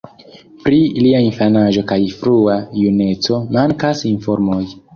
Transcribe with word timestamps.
Pri 0.61 0.79
lia 1.07 1.19
infanaĝo 1.25 1.83
kaj 1.93 1.99
frua 2.15 2.57
juneco 2.81 3.41
mankas 3.59 4.05
informoj. 4.17 4.63